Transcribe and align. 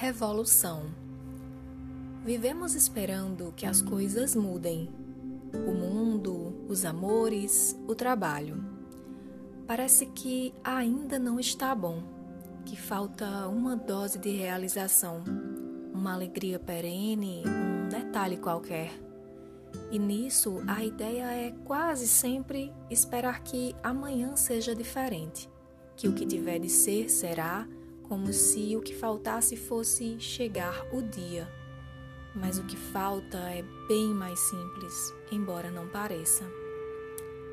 Revolução. 0.00 0.84
Vivemos 2.24 2.74
esperando 2.74 3.52
que 3.54 3.66
as 3.66 3.82
coisas 3.82 4.34
mudem. 4.34 4.88
O 5.52 5.74
mundo, 5.74 6.64
os 6.70 6.86
amores, 6.86 7.78
o 7.86 7.94
trabalho. 7.94 8.64
Parece 9.66 10.06
que 10.06 10.54
ainda 10.64 11.18
não 11.18 11.38
está 11.38 11.74
bom, 11.74 12.02
que 12.64 12.80
falta 12.80 13.46
uma 13.46 13.76
dose 13.76 14.18
de 14.18 14.30
realização, 14.30 15.22
uma 15.92 16.14
alegria 16.14 16.58
perene, 16.58 17.42
um 17.46 17.86
detalhe 17.86 18.38
qualquer. 18.38 18.90
E 19.90 19.98
nisso 19.98 20.62
a 20.66 20.82
ideia 20.82 21.30
é 21.30 21.50
quase 21.66 22.08
sempre 22.08 22.72
esperar 22.88 23.42
que 23.42 23.76
amanhã 23.82 24.34
seja 24.34 24.74
diferente, 24.74 25.46
que 25.94 26.08
o 26.08 26.14
que 26.14 26.24
tiver 26.24 26.58
de 26.58 26.70
ser 26.70 27.10
será 27.10 27.68
como 28.10 28.32
se 28.32 28.76
o 28.76 28.80
que 28.80 28.92
faltasse 28.92 29.56
fosse 29.56 30.18
chegar 30.18 30.84
o 30.92 31.00
dia. 31.00 31.48
Mas 32.34 32.58
o 32.58 32.64
que 32.64 32.76
falta 32.76 33.38
é 33.38 33.62
bem 33.86 34.08
mais 34.08 34.36
simples, 34.40 35.14
embora 35.30 35.70
não 35.70 35.86
pareça. 35.86 36.44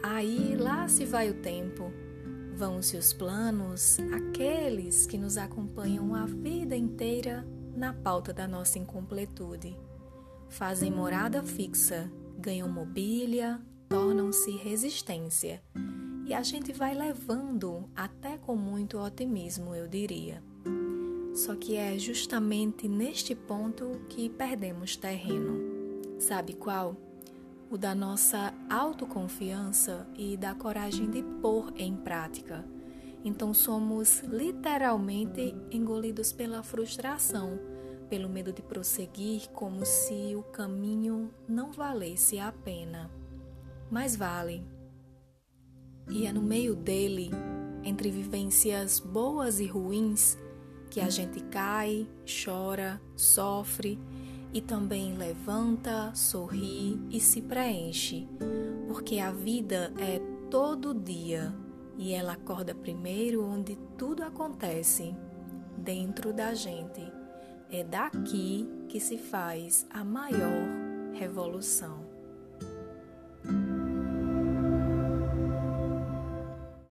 Aí 0.00 0.54
lá 0.56 0.86
se 0.86 1.04
vai 1.04 1.28
o 1.28 1.34
tempo, 1.34 1.92
vão-se 2.54 2.96
os 2.96 3.12
planos, 3.12 3.98
aqueles 4.12 5.06
que 5.06 5.18
nos 5.18 5.36
acompanham 5.36 6.14
a 6.14 6.24
vida 6.24 6.76
inteira 6.76 7.44
na 7.74 7.92
pauta 7.92 8.32
da 8.32 8.46
nossa 8.46 8.78
incompletude. 8.78 9.76
Fazem 10.48 10.88
morada 10.88 11.42
fixa, 11.42 12.08
ganham 12.38 12.68
mobília, 12.68 13.60
tornam-se 13.88 14.52
resistência 14.52 15.60
e 16.26 16.32
a 16.32 16.42
gente 16.42 16.72
vai 16.72 16.94
levando 16.94 17.88
até 17.94 18.38
com 18.38 18.56
muito 18.56 18.98
otimismo, 18.98 19.74
eu 19.74 19.86
diria. 19.86 20.42
Só 21.34 21.54
que 21.54 21.76
é 21.76 21.98
justamente 21.98 22.88
neste 22.88 23.34
ponto 23.34 24.00
que 24.08 24.30
perdemos 24.30 24.96
terreno. 24.96 25.60
Sabe 26.18 26.54
qual? 26.54 26.96
O 27.70 27.76
da 27.76 27.94
nossa 27.94 28.54
autoconfiança 28.70 30.06
e 30.16 30.36
da 30.36 30.54
coragem 30.54 31.10
de 31.10 31.22
pôr 31.42 31.72
em 31.76 31.94
prática. 31.96 32.64
Então 33.24 33.52
somos 33.52 34.20
literalmente 34.20 35.54
engolidos 35.70 36.32
pela 36.32 36.62
frustração, 36.62 37.58
pelo 38.08 38.28
medo 38.28 38.52
de 38.52 38.62
prosseguir 38.62 39.48
como 39.50 39.84
se 39.84 40.34
o 40.36 40.42
caminho 40.42 41.34
não 41.48 41.72
valesse 41.72 42.38
a 42.38 42.52
pena. 42.52 43.10
Mas 43.90 44.14
vale 44.14 44.62
e 46.08 46.26
é 46.26 46.32
no 46.32 46.42
meio 46.42 46.74
dele, 46.74 47.30
entre 47.82 48.10
vivências 48.10 49.00
boas 49.00 49.60
e 49.60 49.66
ruins, 49.66 50.38
que 50.90 51.00
a 51.00 51.10
gente 51.10 51.40
cai, 51.44 52.06
chora, 52.44 53.00
sofre 53.16 53.98
e 54.52 54.60
também 54.60 55.16
levanta, 55.16 56.14
sorri 56.14 57.00
e 57.10 57.18
se 57.18 57.42
preenche, 57.42 58.28
porque 58.86 59.18
a 59.18 59.32
vida 59.32 59.92
é 59.98 60.20
todo 60.50 60.94
dia 60.94 61.52
e 61.98 62.12
ela 62.12 62.34
acorda 62.34 62.74
primeiro 62.74 63.44
onde 63.44 63.76
tudo 63.98 64.22
acontece, 64.22 65.14
dentro 65.76 66.32
da 66.32 66.54
gente. 66.54 67.02
É 67.70 67.82
daqui 67.82 68.68
que 68.88 69.00
se 69.00 69.18
faz 69.18 69.86
a 69.90 70.04
maior 70.04 70.68
revolução. 71.14 72.13